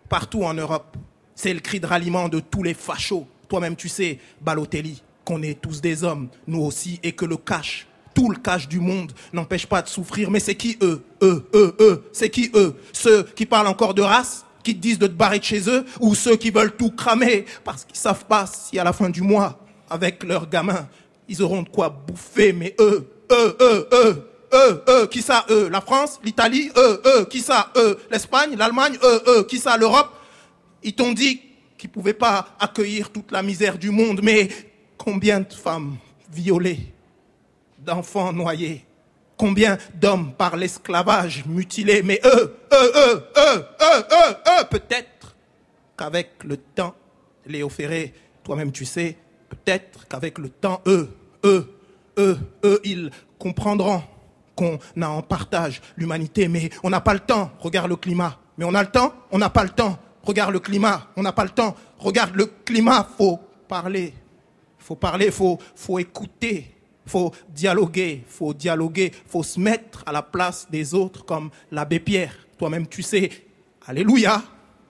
[0.10, 0.98] Partout en Europe,
[1.36, 3.26] c'est le cri de ralliement de tous les fachos.
[3.48, 7.88] Toi-même, tu sais, Balotelli, qu'on est tous des hommes, nous aussi, et que le cash,
[8.14, 10.30] tout le cash du monde n'empêche pas de souffrir.
[10.32, 12.04] Mais c'est qui eux Eux, eux, eux?
[12.12, 12.76] C'est qui eux?
[12.92, 15.86] Ceux qui parlent encore de race qui te disent de te barrer de chez eux
[16.00, 19.22] ou ceux qui veulent tout cramer parce qu'ils savent pas si à la fin du
[19.22, 20.88] mois, avec leurs gamins,
[21.34, 22.54] ils auront de quoi bouffer.
[22.54, 27.26] Mais eux, eux, eux, eux, eux, eux, qui ça, eux La France, l'Italie, eux, eux,
[27.26, 30.12] qui ça, eux L'Espagne, l'Allemagne, eux, eux, qui ça, l'Europe
[30.84, 31.42] Ils t'ont dit
[31.76, 34.48] qu'ils pouvaient pas accueillir toute la misère du monde, mais
[34.96, 35.98] combien de femmes
[36.32, 36.94] violées,
[37.80, 38.86] d'enfants noyés,
[39.36, 45.36] combien d'hommes par l'esclavage mutilés, mais eux, eux, eux, eux, eux, eux, eux, peut-être
[45.98, 46.94] qu'avec le temps,
[47.48, 49.18] Léo Ferré, toi-même tu sais,
[49.50, 51.10] peut-être qu'avec le temps, eux,
[51.44, 51.74] eux,
[52.18, 54.02] eux, eux, ils comprendront
[54.56, 57.52] qu'on a en partage l'humanité, mais on n'a pas le temps.
[57.60, 58.38] Regarde le climat.
[58.58, 59.98] Mais on a le temps, on n'a pas le temps.
[60.24, 61.76] Regarde le climat, on n'a pas le temps.
[61.98, 64.14] Regarde le climat, faut parler.
[64.78, 66.70] Faut parler, faut, faut écouter.
[67.06, 72.34] Faut dialoguer, faut dialoguer, faut se mettre à la place des autres comme l'abbé Pierre.
[72.58, 73.30] Toi-même, tu sais.
[73.86, 74.42] Alléluia,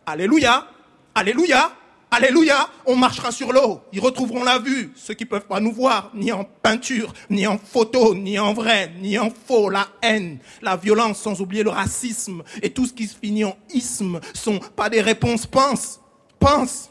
[0.06, 0.68] Alléluia,
[1.16, 1.72] Alléluia,
[2.16, 2.70] Alléluia.
[2.86, 3.82] On marchera sur l'eau.
[3.92, 4.94] Ils retrouveront la vue.
[4.96, 8.92] Ceux qui peuvent pas nous voir, ni en peinture, ni en photo, ni en vrai,
[9.00, 9.70] ni en faux.
[9.70, 13.58] La haine, la violence, sans oublier le racisme et tout ce qui se finit en
[13.74, 15.46] isme sont pas des réponses.
[15.46, 16.00] Pense
[16.44, 16.90] pense,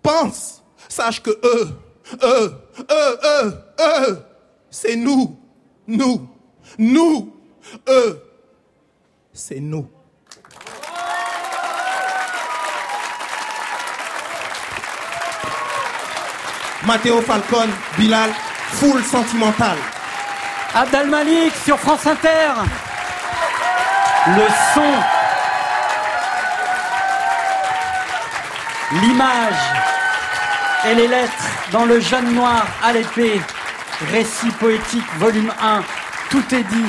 [0.00, 1.68] pense, sache que eux,
[2.22, 2.52] eux,
[2.88, 4.22] eux, eux, eux,
[4.70, 5.36] c'est nous,
[5.88, 6.28] nous,
[6.78, 7.34] nous,
[7.88, 8.22] eux,
[9.32, 9.88] c'est nous.
[16.86, 17.68] Matteo Falcon,
[17.98, 18.30] Bilal,
[18.78, 19.76] full sentimental.
[20.72, 22.52] Abdal Malik sur France Inter.
[24.28, 24.92] Le son.
[29.00, 29.54] L'image
[30.88, 31.32] et les lettres
[31.72, 33.40] dans le jaune noir à l'épée.
[34.12, 35.82] Récit poétique, volume 1.
[36.30, 36.86] Tout est dit.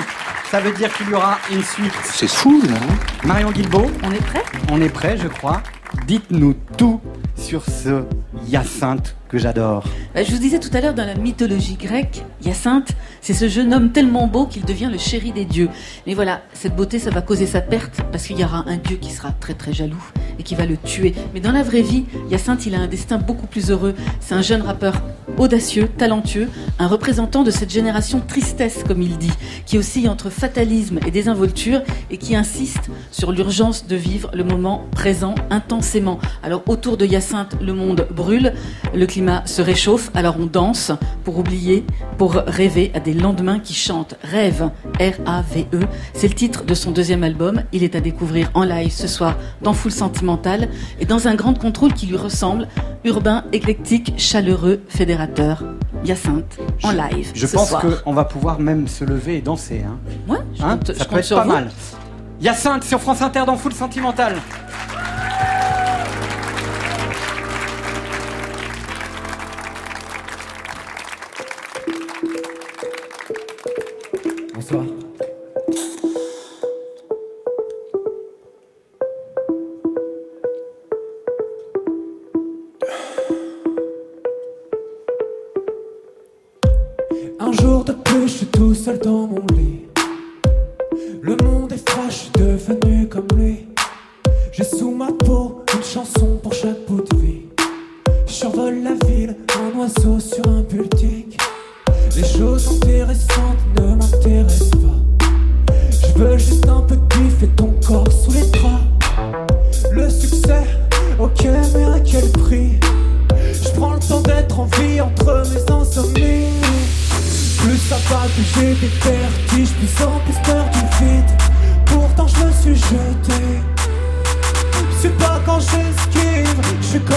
[0.51, 1.93] Ça veut dire qu'il y aura une suite.
[2.03, 2.75] C'est fou, là.
[3.23, 5.61] Marion Guilbault, On est prêt on est prêt, je crois.
[6.05, 7.01] Dites-nous tout
[7.35, 8.03] sur ce
[8.45, 9.83] Hyacinthe que j'adore.
[10.15, 13.73] Euh, Je vous disais tout à l'heure, dans la mythologie grecque, Hyacinthe, c'est ce jeune
[13.73, 15.69] homme tellement beau qu'il devient le chéri des dieux.
[16.05, 18.97] Mais voilà, cette beauté, ça va causer sa perte, parce qu'il y aura un dieu
[18.97, 20.03] qui sera très très jaloux
[20.39, 21.13] et qui va le tuer.
[21.33, 23.95] Mais dans la vraie vie, Hyacinthe, il a un destin beaucoup plus heureux.
[24.19, 25.01] C'est un jeune rappeur
[25.37, 26.47] audacieux, talentueux,
[26.79, 29.31] un représentant de cette génération tristesse, comme il dit,
[29.65, 34.85] qui oscille entre fatalisme et désinvolture et qui insiste sur l'urgence de vivre le moment
[34.91, 36.19] présent intensément.
[36.43, 38.53] Alors autour de Hyacinthe, le monde brûle,
[38.95, 40.91] le climat se réchauffe, alors on danse
[41.23, 41.85] pour oublier,
[42.17, 44.15] pour rêver à des lendemains qui chantent.
[44.23, 45.79] Rêve, R-A-V-E,
[46.13, 47.63] c'est le titre de son deuxième album.
[47.71, 51.57] Il est à découvrir en live ce soir dans Full Sentimental et dans un grand
[51.57, 52.67] contrôle qui lui ressemble,
[53.05, 55.63] urbain, éclectique, chaleureux, fédérateur.
[56.05, 57.31] Hyacinthe, en live.
[57.33, 59.83] Je ce pense qu'on va pouvoir même se lever et danser.
[59.87, 59.97] Hein.
[60.27, 61.51] Ouais, je Hein compte, ça je peut compte être sur pas vous.
[61.51, 61.71] mal.
[62.39, 64.35] Hyacinthe sur France Inter dans Full Sentimental.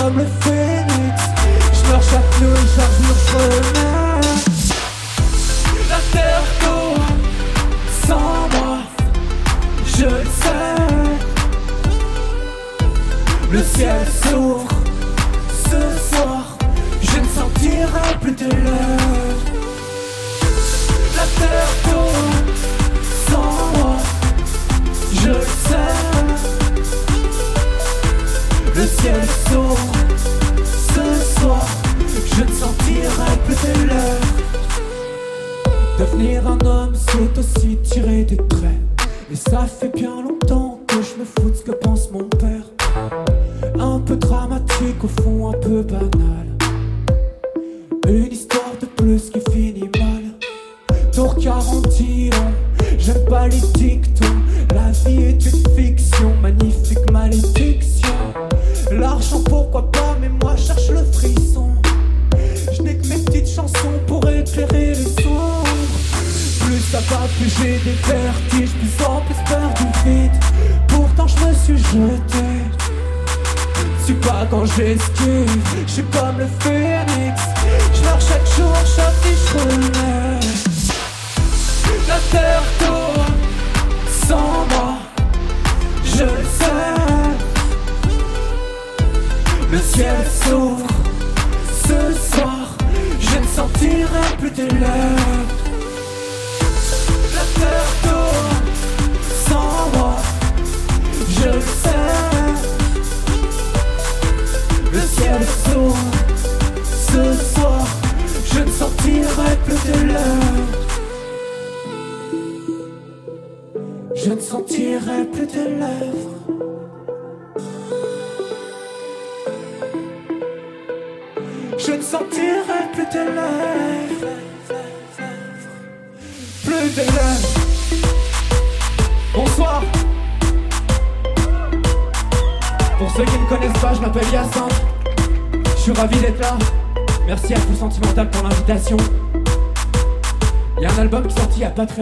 [0.01, 1.23] Comme le phénix.
[1.73, 4.21] Je meurs chaque nuit, chaque jour je renais.
[5.89, 7.07] La terre tourne
[8.07, 8.79] sans moi,
[9.87, 10.81] je le sais.
[13.51, 14.60] Le ciel s'ouvre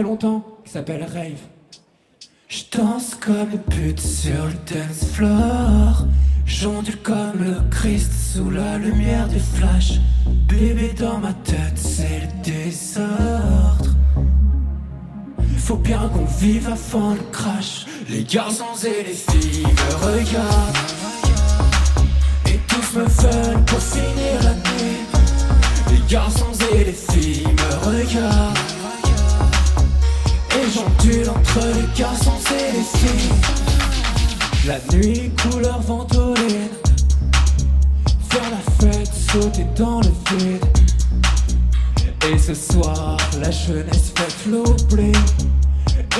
[0.01, 1.41] longtemps qui s'appelle Rave.
[2.47, 6.05] Je danse comme une pute sur le dance floor.
[6.45, 9.99] J'ondule comme le Christ sous la lumière des flashs.
[10.47, 13.95] Bébé dans ma tête, c'est le désordre.
[15.57, 17.85] Faut bien qu'on vive avant le crash.
[18.09, 20.77] Les garçons et les filles me regardent.
[22.47, 24.97] Et tous me veulent pour finir la nuit.
[25.91, 28.68] Les garçons et les filles me regardent.
[30.99, 32.83] Entre les garçons et les.
[34.67, 36.67] La nuit, couleur ventoline.
[38.29, 40.65] Faire la fête, sauter dans le vide.
[42.29, 45.13] Et ce soir, la jeunesse fait l'oubli.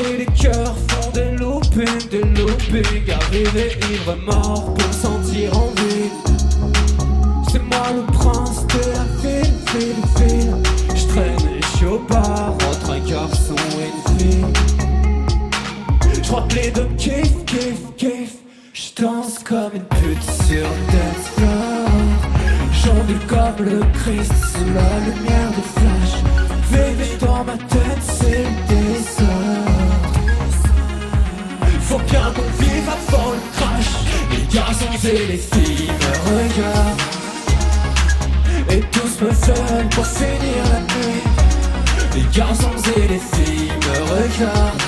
[0.01, 3.11] Et les cœurs font des loopings, des loopings.
[3.11, 6.09] Arrivé ivre mort pour sentir en vie.
[7.51, 10.55] C'est moi le prince de la ville, ville, ville.
[10.95, 14.45] Je traîne entre un garçon et une fille.
[16.11, 18.35] Je que les deux kiffent, kiffent, kiffent.
[18.73, 21.89] Je danse comme une pute sur dance floor.
[22.83, 26.13] J'ondule comme le Christ sous la lumière de flash.
[26.71, 29.29] Bébé dans ma tête, c'est le désordre.
[31.81, 33.91] Faut bien qu'on vive avant le crash.
[34.31, 37.01] Les garçons et les filles me regardent.
[38.69, 41.28] Et tous me veulent pour finir la nuit.
[42.19, 44.81] Les garçons et les filles me regardent.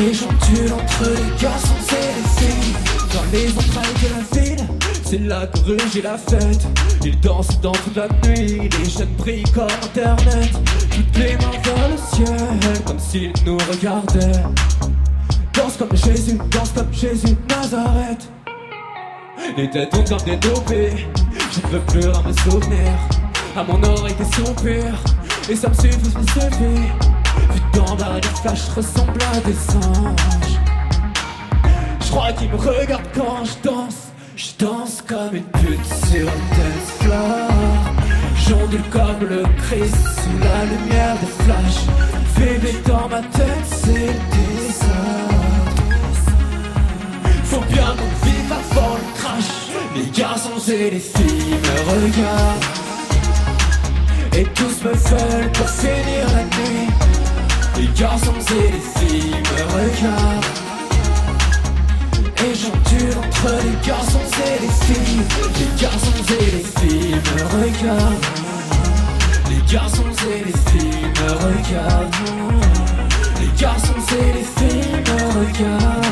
[0.00, 2.74] Et j'ondule entre les garçons et les filles.
[3.14, 4.66] Dans les entrailles de la ville
[5.04, 6.66] C'est la gruge et la fête.
[7.04, 10.50] Ils dansent dans toute la nuit Les jeunes brillent comme internet.
[10.90, 14.42] Toutes les mains vers le ciel Comme s'ils nous regardaient.
[15.54, 18.28] Danse comme Jésus, danse comme Jésus Nazareth.
[19.56, 21.06] Les têtes ont comme des dopés
[21.52, 22.92] Je ne veux plus à me souvenir.
[23.56, 25.02] À mon oreille des soupirs
[25.50, 26.92] Et ça me suffit, me suffit
[27.54, 30.58] Putain, bah, les flashs ressemblent à des singes.
[32.00, 34.08] Je crois qu'ils me regardent quand je danse.
[34.36, 37.50] Je danse comme une pute sur le dance floor.
[38.46, 41.86] J'ondule comme le Christ sous la lumière des flashs.
[42.38, 45.34] Bébé dans ma tête, c'est désordre.
[47.44, 49.44] Faut bien qu'on vive avant le crash.
[49.96, 52.87] Les garçons et les filles me regardent.
[54.38, 56.88] Et tous me veulent pour finir la nuit.
[57.76, 60.44] Les garçons et les filles me regardent.
[62.44, 65.24] Et j'ondule entre les garçons et les filles.
[65.58, 68.26] Les garçons et les filles me regardent.
[69.50, 72.14] Les garçons et les filles me regardent.
[73.40, 76.06] Les garçons et les filles me regardent.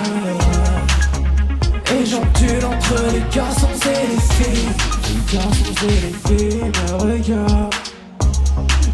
[1.95, 4.73] Et j'ondule entre les garçons et les filles.
[5.15, 7.86] Les garçons et les filles me regardent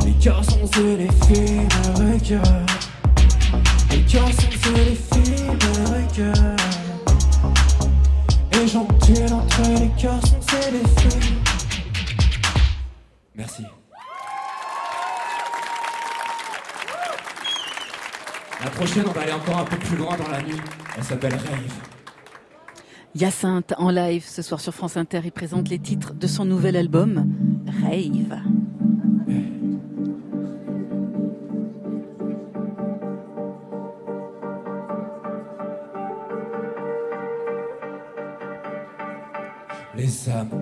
[0.05, 2.71] les garçons et les filles me regardent
[3.91, 6.61] Les garçons et les filles me regardent
[8.53, 11.33] Et j'ondule entre les garçons et les filles
[13.35, 13.65] Merci.
[18.63, 20.61] La prochaine, on va aller encore un peu plus loin dans la nuit.
[20.97, 21.81] Elle s'appelle Rave.
[23.15, 25.21] Hyacinthe en live ce soir sur France Inter.
[25.25, 27.27] Il présente les titres de son nouvel album,
[27.83, 28.62] Rave.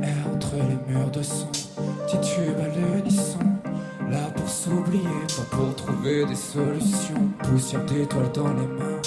[0.02, 1.48] Errent entre les murs de son,
[2.06, 3.38] titubent à l'unisson.
[4.10, 5.04] Là pour s'oublier,
[5.36, 7.28] pas pour trouver des solutions.
[7.42, 9.02] Poussière d'étoiles dans les mains.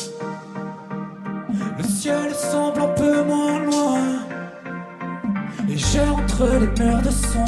[1.77, 3.99] Le ciel semble un peu moins loin.
[5.69, 7.45] Et j'ai entre les murs de son,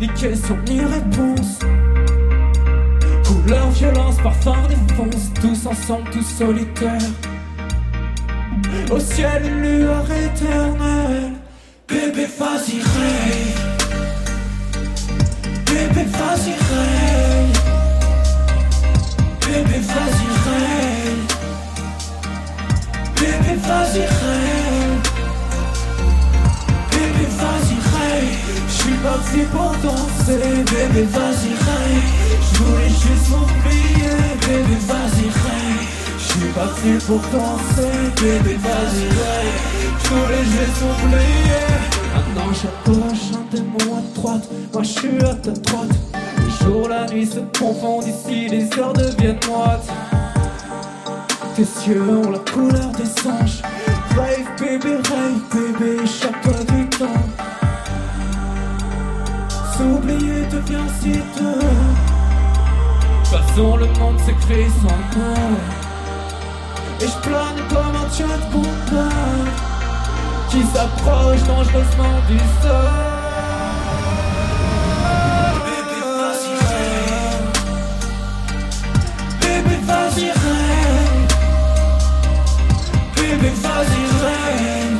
[0.00, 1.60] ni questions ni réponses.
[3.26, 7.10] Couleur, violence, parfum, défonce, tous ensemble, tous solitaires.
[8.90, 11.35] Au ciel, une lueur éternelle.
[12.38, 13.56] Rêve.
[15.64, 16.98] Bébé, rêve.
[23.16, 25.00] Bébé, rêve.
[26.90, 27.26] Bébé,
[27.92, 28.36] rêve.
[28.68, 30.38] J'suis parti pour danser.
[30.70, 32.08] Bébé, vas-y, rêve.
[32.52, 34.16] J'voulais juste m'oublier.
[34.42, 35.15] Bébé, rêve.
[36.46, 37.90] J'suis parti pour danser.
[38.22, 39.94] Bébé, vas-y, rêve.
[40.04, 41.74] J'voulais juste m'oublier.
[42.14, 45.96] Maintenant j'approche un démon à droite, moi je suis à ta droite.
[46.38, 49.88] Le jour, la nuit se confondent ici, les heures deviennent moites.
[51.56, 53.62] Tes yeux ont la couleur des anges.
[54.16, 57.22] Rave bébé, rave bébé, échappe-toi du temps.
[59.76, 61.64] S'oublier devient si toute
[63.24, 65.85] façon, le monde s'écrit sans moi.
[66.98, 69.56] Et je plane comme un chat contact
[70.50, 73.04] qui s'approche dangereusement du sol.
[75.66, 77.46] Bébé, vas-y, rêve.
[79.40, 81.26] Bébé, vas-y, rêve.
[83.14, 84.96] Bébé, vas-y, rêve.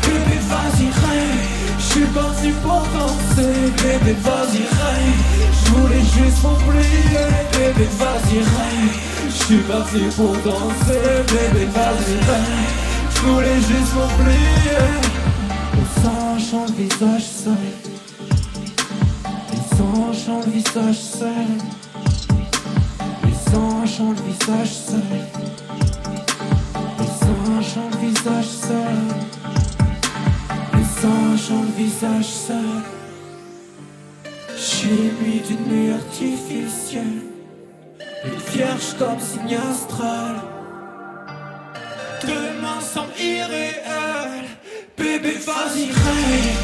[0.00, 1.52] Bébé, vas-y, rêve.
[1.78, 3.54] Je suis parti pour danser.
[3.82, 5.31] Bébé, vas-y, rêve.
[5.72, 7.28] Je voulais juste m'oublier.
[7.52, 8.94] Bébé, vas-y, rêve.
[9.28, 11.00] Je parti pour danser.
[11.28, 12.16] Bébé, vas-y.
[13.14, 14.90] Je voulais juste m'oublier.
[15.78, 17.54] Au sang, le visage seul.
[19.50, 21.50] Les anges ont le visage seul.
[23.24, 25.00] Les anges ont le visage seul.
[26.98, 29.00] Les anges ont le visage seul.
[30.74, 33.01] Les anges ont le visage seul.
[34.82, 37.22] J'ai mis d'une nuit artificielle.
[38.24, 40.42] Une vierge comme signe astral.
[42.22, 44.44] Demain semble irréel.
[44.98, 46.58] Bébé, vas-y, rêve.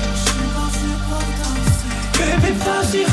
[2.19, 2.35] Bébé.
[2.35, 3.05] Bébé, vas-y.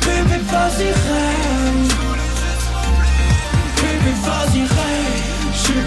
[0.00, 1.45] Bébé, vas-y, rêve.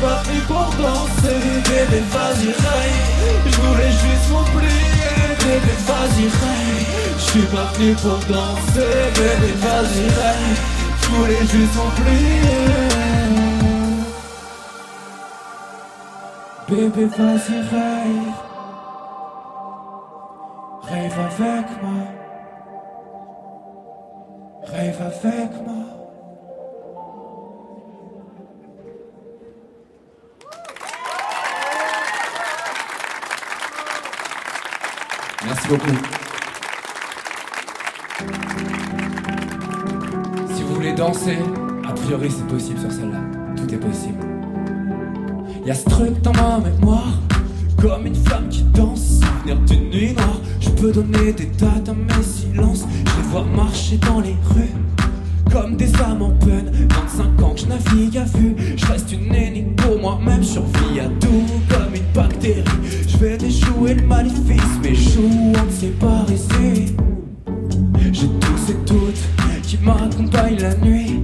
[0.02, 1.40] Pas fait pour danser.
[1.68, 3.46] Bébé, vas-y, rêve.
[3.46, 5.28] Je voulais juste m'oublier.
[5.44, 7.16] Bébé, vas-y, rêve.
[7.18, 7.70] Je suis pas
[8.02, 8.94] pour danser.
[9.16, 10.60] Bébé, vas-y, rêve.
[11.02, 13.00] Je voulais juste m'oublier.
[16.70, 18.38] Bébé, vas-y, rêve.
[20.84, 22.04] Rêve avec moi.
[24.64, 25.99] Rêve avec moi.
[35.70, 35.76] Si
[40.64, 41.38] vous voulez danser,
[41.88, 43.20] a priori c'est possible sur celle-là.
[43.56, 44.18] Tout est possible.
[45.68, 47.20] Y'a ce truc dans ma mémoire,
[47.80, 50.40] comme une femme qui danse, souvenir d'une nuit noire.
[50.60, 54.74] Je peux donner des dates à mes silences, je les vois marcher dans les rues.
[55.52, 58.56] Comme des âmes en peine, 25 ans que je navigue à vue.
[58.78, 62.64] Je reste une énigme pour moi-même, survie à tout comme une bactérie.
[63.08, 66.96] Je vais déjouer le maléfice, mes joues on ne sait pas ici.
[68.12, 71.24] J'ai tous et toutes qui m'accompagnent la nuit.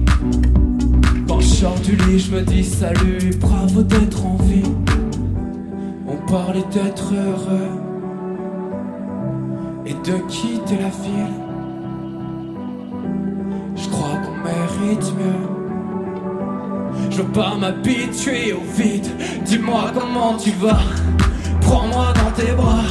[1.28, 4.70] Quand je sors du lit, je me dis salut, bravo d'être en vie.
[6.08, 7.70] On parlait d'être heureux
[9.86, 11.45] et de quitter la ville.
[14.86, 15.48] Mérite mieux.
[17.10, 19.06] Je veux pas m'habituer au vide.
[19.44, 20.80] Dis-moi comment tu vas.
[21.60, 22.84] Prends-moi dans tes bras.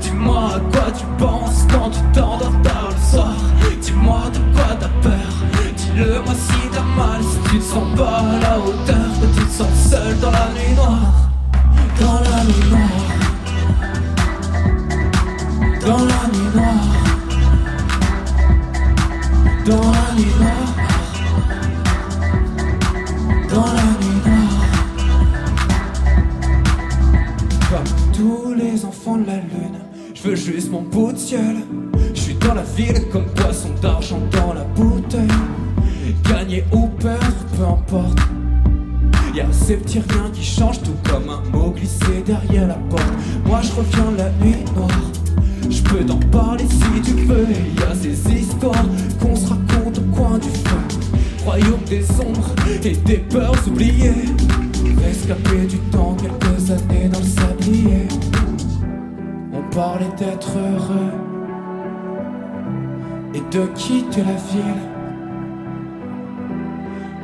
[0.00, 3.34] Dis-moi à quoi tu penses quand tu t'endors tard le soir.
[3.80, 5.32] Dis-moi de quoi t'as peur.
[5.76, 7.22] Dis-le-moi si t'as mal.
[7.22, 10.48] Si tu te sens pas à la hauteur, que tu te sens seul dans la
[10.54, 11.30] nuit noire.
[12.00, 13.04] Dans la nuit noire.
[15.80, 16.88] Dans la nuit noire.
[19.64, 20.71] Dans la nuit noire
[28.92, 29.18] enfants
[30.14, 31.56] Je veux juste mon bout de ciel.
[32.14, 35.28] Je suis dans la ville comme poisson d'argent dans la bouteille.
[36.28, 38.18] Gagner ou perdre, peu importe.
[39.34, 43.12] Y'a ces petits riens qui changent tout comme un mot glissé derrière la porte.
[43.46, 44.11] Moi je reviens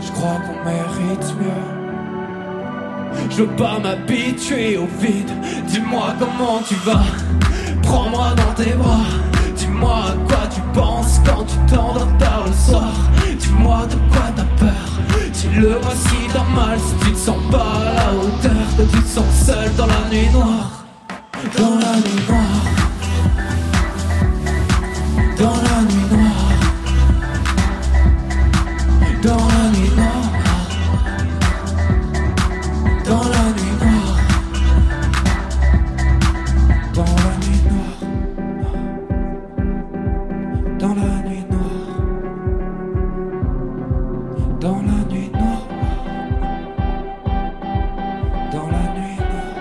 [0.00, 1.62] Je crois qu'on mérite mieux.
[3.30, 5.30] Je veux pas m'habituer au vide.
[5.66, 7.04] Dis-moi comment tu vas.
[7.82, 9.04] Prends-moi dans tes bras.
[9.54, 12.94] Dis-moi à quoi tu penses quand tu t'endors tard le soir.
[13.38, 14.88] Dis-moi de quoi t'as peur.
[15.32, 16.78] Dis-le-moi si t'as mal.
[16.78, 19.74] Si tu te sens pas à la hauteur, que tu te sens seul.
[19.76, 20.86] Dans la nuit noire.
[44.60, 45.68] dans la nuit noire.
[48.52, 49.54] Dans la nuit noire.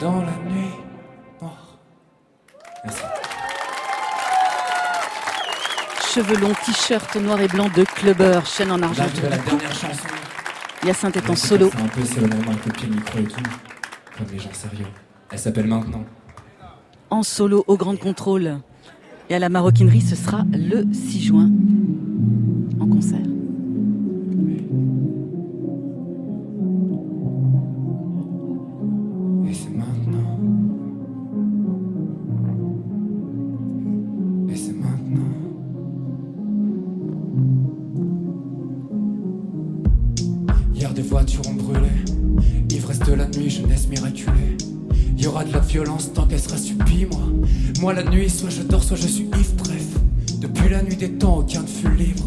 [0.00, 0.74] Dans la nuit
[1.40, 1.78] noire.
[2.84, 3.02] Merci.
[6.12, 9.04] Cheveux longs, t-shirt noir et blanc de clubber, chaîne en argent.
[9.22, 10.08] La, dernière chanson.
[10.84, 11.70] Yacinthe est en solo.
[11.72, 13.42] C'est un peu c'est vraiment un peu micro et tout,
[14.16, 14.86] comme les gens sérieux.
[15.30, 16.04] Elle s'appelle maintenant.
[17.10, 18.58] En solo au Grand Contrôle.
[19.28, 21.50] Et à la maroquinerie, ce sera le 6 juin.
[22.92, 23.02] Et
[29.54, 30.38] c'est maintenant.
[34.48, 35.20] Et c'est maintenant.
[40.74, 41.80] Hier des voitures ont brûlé.
[42.70, 44.56] Ivresse de la nuit, jeunesse miraculée.
[45.16, 47.20] Y aura de la violence tant qu'elle sera subie, moi.
[47.80, 49.86] Moi la nuit, soit je dors, soit je suis ivre, bref.
[50.40, 52.26] Depuis la nuit des temps, aucun ne fut libre.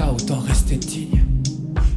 [0.00, 1.22] Autant rester digne.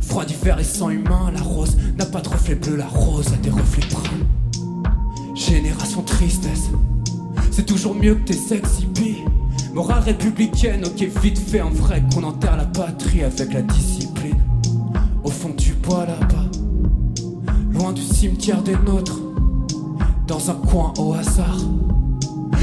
[0.02, 3.38] Froid d'hiver et sang humain, la rose n'a pas de reflet bleu, la rose a
[3.38, 5.34] des reflets bruns.
[5.34, 6.70] Génération tristesse,
[7.52, 9.24] c'est toujours mieux que tes sex hippies.
[9.74, 14.40] Morale républicaine, ok, vite fait en vrai qu'on enterre la patrie avec la discipline.
[15.24, 16.52] Au fond du bois là-bas,
[17.72, 19.20] loin du cimetière des nôtres,
[20.28, 21.58] dans un coin au hasard.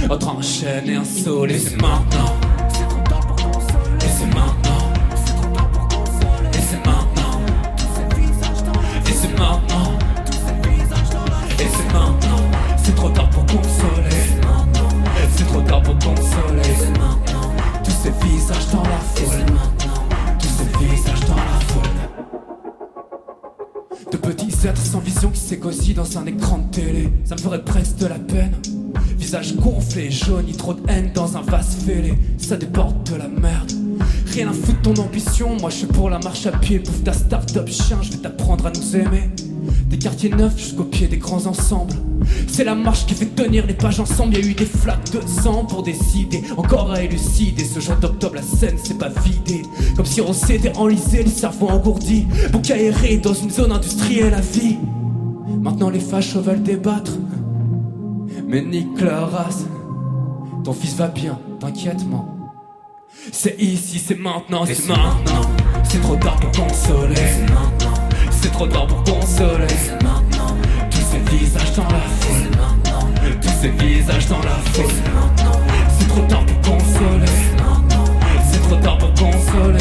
[0.08, 2.36] Entre un chêne et un sol, et c'est maintenant.
[4.00, 4.71] Et c'est maintenant.
[6.72, 7.40] C'est maintenant.
[9.06, 9.98] Et c'est maintenant.
[11.60, 12.42] Et c'est maintenant.
[12.82, 14.40] C'est trop tard pour consoler.
[15.36, 16.62] C'est trop tard pour consoler.
[17.84, 19.44] Tous ces visages dans la foule.
[20.38, 21.98] Tous ces visages dans la foule.
[24.10, 27.12] De petits êtres sans vision qui s'égosillent dans un écran de télé.
[27.26, 28.56] Ça me ferait presque de la peine.
[29.18, 32.14] Visage gonflé, jauni, trop de haine dans un vase fêlé.
[32.38, 33.81] Ça déborde de la merde.
[34.32, 36.78] Rien à foutre de ton ambition, moi je suis pour la marche à pied.
[36.78, 39.28] Bouffe ta start-up chien, je vais t'apprendre à nous aimer.
[39.90, 41.92] Des quartiers neufs jusqu'au pied des grands ensembles.
[42.48, 44.32] C'est la marche qui fait tenir les pages ensemble.
[44.32, 47.62] Y a eu des flaques de sang pour décider, encore à élucider.
[47.62, 49.64] Ce jour d'octobre, la scène s'est pas vidée.
[49.96, 52.26] Comme si on s'était enlisé, les cerveaux engourdis.
[52.52, 54.78] Pour qu'aérer dans une zone industrielle à vie.
[55.60, 57.12] Maintenant les fachos veulent débattre.
[58.48, 58.88] Mais nique.
[60.64, 62.31] Ton fils va bien, t'inquiètement.
[63.30, 65.42] C'est ici, c'est maintenant, c'est maintenant.
[65.84, 67.14] C'est trop tard pour consoler.
[68.30, 69.66] C'est trop tard pour consoler.
[70.90, 72.50] Tous ces visages dans la foule.
[73.40, 74.90] Tous ces visages dans la foule.
[75.98, 77.32] C'est trop tard pour consoler.
[78.50, 79.78] C'est trop tard pour consoler.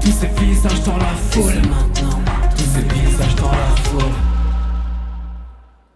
[0.00, 1.62] Tous ces visages dans la foule.
[2.56, 4.12] Tous ces visages dans la foule.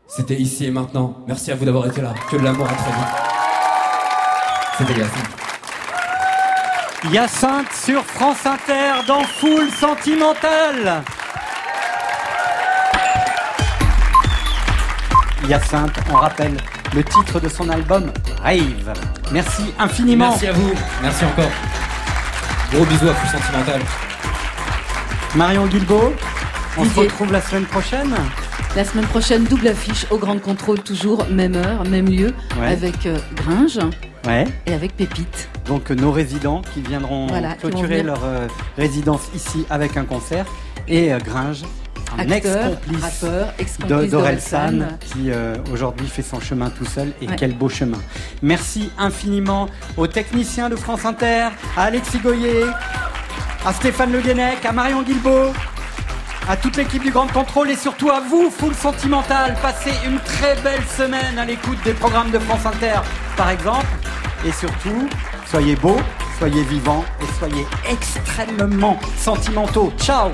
[0.09, 1.19] C'était ici et maintenant.
[1.29, 2.15] Merci à vous d'avoir été là.
[2.29, 3.07] Que de l'amour à très vite.
[4.79, 5.46] C'était.
[7.05, 11.05] Hyacinthe sur France Inter dans Foule Sentimentale.
[15.47, 16.57] Hyacinthe, on rappelle
[16.95, 18.11] le titre de son album
[18.43, 18.93] Rave.
[19.31, 20.31] Merci infiniment.
[20.31, 20.73] Merci à vous.
[21.03, 21.51] Merci encore.
[22.73, 23.81] Gros bisous à Plus Sentimental.
[25.37, 26.15] Marion Guilbault,
[26.79, 28.17] on se retrouve la semaine prochaine.
[28.77, 32.67] La semaine prochaine, double affiche au Grand Contrôle, toujours même heure, même lieu, Ouais.
[32.69, 33.79] avec euh, Gringe
[34.27, 34.45] Ouais.
[34.67, 35.49] et avec Pépite.
[35.67, 38.47] Donc euh, nos résidents qui viendront Voilà, clôturer leur euh,
[38.77, 40.45] résidence ici avec un concert
[40.89, 41.63] et euh, Gringe,
[42.19, 43.23] un ex-complice
[43.81, 44.09] de- d'Orelsan
[44.73, 44.89] d'Orelsan.
[45.01, 47.37] qui euh, aujourd'hui fait son chemin tout seul et Ouais.
[47.39, 47.99] quel beau chemin.
[48.43, 52.67] Merci infiniment aux techniciens de France Inter, à Alexis Goyer,
[53.65, 55.53] à Stéphane Le Guenec, à Marion Guilbault,
[56.49, 59.57] à toute l'équipe du Grand Contrôle et surtout à vous, Full Sentimental.
[59.61, 63.01] Passez une très belle semaine à l'écoute des programmes de France Inter,
[63.37, 63.87] par exemple.
[64.47, 65.09] Et surtout,
[65.47, 66.01] soyez beaux,
[66.39, 69.93] soyez vivants et soyez extrêmement sentimentaux.
[69.99, 70.31] Ciao